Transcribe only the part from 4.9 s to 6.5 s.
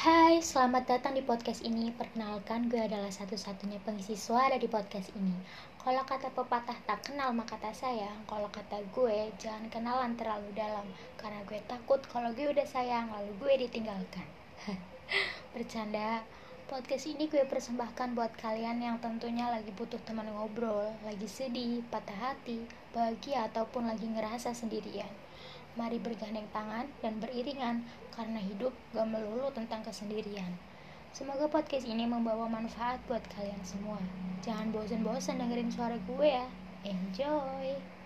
ini. Kalau kata